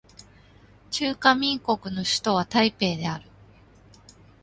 [0.89, 3.29] 中華民国の首都は台北である